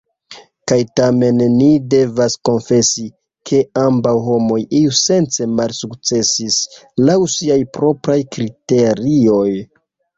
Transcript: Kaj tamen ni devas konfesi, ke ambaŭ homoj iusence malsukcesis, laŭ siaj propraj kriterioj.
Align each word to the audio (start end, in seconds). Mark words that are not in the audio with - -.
Kaj 0.69 0.77
tamen 0.99 1.43
ni 1.57 1.67
devas 1.95 2.37
konfesi, 2.49 3.05
ke 3.51 3.61
ambaŭ 3.83 4.15
homoj 4.31 4.59
iusence 4.81 5.49
malsukcesis, 5.61 6.61
laŭ 7.11 7.23
siaj 7.39 7.63
propraj 7.79 8.21
kriterioj. 8.37 9.51